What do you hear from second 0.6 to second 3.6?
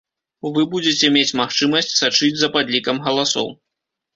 будзеце мець магчымасць сачыць за падлікам галасоў.